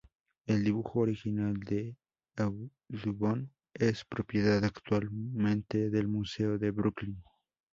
[0.47, 1.95] El dibujo original de
[2.37, 7.21] Audubon es propiedad actualmente del Museo de Brooklyn.